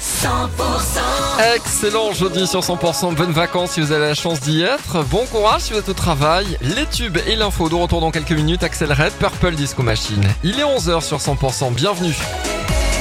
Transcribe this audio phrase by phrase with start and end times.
[0.00, 5.26] 100% Excellent jeudi sur 100%, bonnes vacances si vous avez la chance d'y être, bon
[5.26, 8.62] courage si vous êtes au travail, les tubes et l'info de retour dans quelques minutes,
[8.62, 10.22] Axel Red, Purple Disco Machine.
[10.44, 12.14] Il est 11h sur 100%, bienvenue.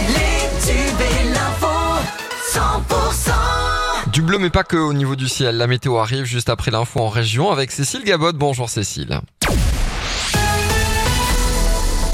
[0.08, 1.68] Les tubes et l'info
[2.54, 6.72] 100% Du bleu mais pas que au niveau du ciel, la météo arrive juste après
[6.72, 9.22] l'info en région avec Cécile Gabot, bonjour Cécile.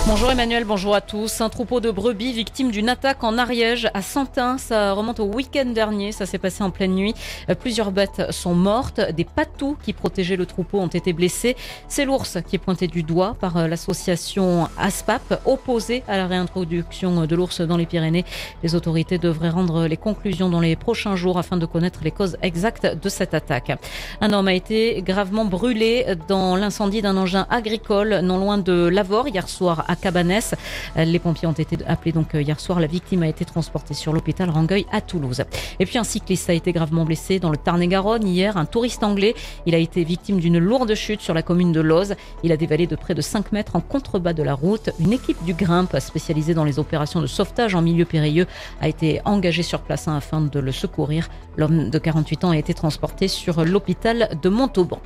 [0.05, 1.39] Bonjour Emmanuel, bonjour à tous.
[1.39, 4.57] Un troupeau de brebis victime d'une attaque en Ariège à Santin.
[4.57, 6.11] Ça remonte au week-end dernier.
[6.11, 7.13] Ça s'est passé en pleine nuit.
[7.49, 8.99] Euh, Plusieurs bêtes sont mortes.
[9.15, 11.55] Des patous qui protégeaient le troupeau ont été blessés.
[11.87, 17.25] C'est l'ours qui est pointé du doigt par euh, l'association ASPAP, opposée à la réintroduction
[17.25, 18.25] de l'ours dans les Pyrénées.
[18.61, 22.35] Les autorités devraient rendre les conclusions dans les prochains jours afin de connaître les causes
[22.41, 23.71] exactes de cette attaque.
[24.19, 29.29] Un homme a été gravement brûlé dans l'incendie d'un engin agricole non loin de Lavore
[29.29, 30.55] hier soir à Cabanès.
[30.95, 32.79] Les pompiers ont été appelés donc hier soir.
[32.79, 35.43] La victime a été transportée sur l'hôpital Rangueil à Toulouse.
[35.79, 38.57] Et puis un cycliste a été gravement blessé dans le Tarn-et-Garonne hier.
[38.57, 39.35] Un touriste anglais.
[39.65, 42.15] Il a été victime d'une lourde chute sur la commune de Loz.
[42.43, 44.89] Il a dévalé de près de 5 mètres en contrebas de la route.
[44.99, 48.47] Une équipe du Grimpe spécialisée dans les opérations de sauvetage en milieu périlleux
[48.81, 51.29] a été engagée sur place hein, afin de le secourir.
[51.57, 54.99] L'homme de 48 ans a été transporté sur l'hôpital de Montauban.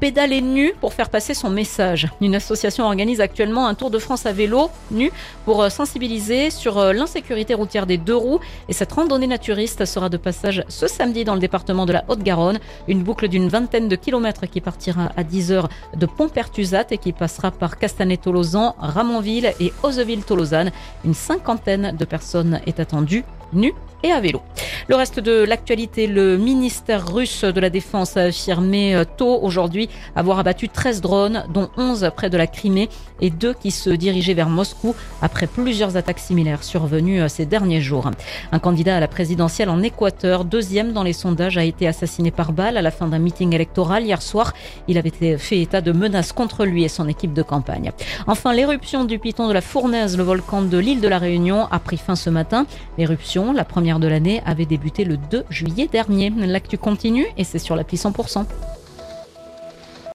[0.00, 2.08] Pédaler nu pour faire passer son message.
[2.20, 5.10] Une association organise actuellement un tour de France à vélo nu
[5.44, 8.40] pour euh, sensibiliser sur euh, l'insécurité routière des deux roues.
[8.68, 12.58] Et cette randonnée naturiste sera de passage ce samedi dans le département de la Haute-Garonne.
[12.88, 17.50] Une boucle d'une vingtaine de kilomètres qui partira à 10h de Pont-Pertusat et qui passera
[17.50, 20.70] par Castanet-Tolosan, Ramonville et Oseville-Tolosane.
[21.04, 23.74] Une cinquantaine de personnes est attendue nues
[24.04, 24.42] et à vélo.
[24.86, 29.88] Le reste de l'actualité, le ministère russe de la Défense a affirmé euh, tôt aujourd'hui
[30.14, 32.90] avoir abattu 13 drones, dont 11 près de la Crimée
[33.22, 37.80] et deux qui se dirigeaient vers Moscou après plusieurs attaques similaires survenues euh, ces derniers
[37.80, 38.10] jours.
[38.52, 42.52] Un candidat à la présidentielle en Équateur, deuxième dans les sondages, a été assassiné par
[42.52, 44.52] balle à la fin d'un meeting électoral hier soir.
[44.86, 47.92] Il avait fait état de menaces contre lui et son équipe de campagne.
[48.26, 51.78] Enfin, l'éruption du piton de la Fournaise, le volcan de l'île de la Réunion, a
[51.78, 52.66] pris fin ce matin.
[52.98, 56.30] L'éruption, la première de l'année, avait débuté le 2 juillet dernier.
[56.30, 58.46] L'actu continue et c'est sur l'appli 100%.